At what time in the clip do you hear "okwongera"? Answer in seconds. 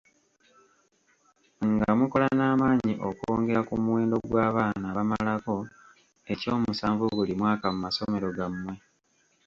3.09-3.61